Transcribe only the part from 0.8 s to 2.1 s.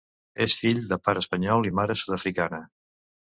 de pare espanyol i mare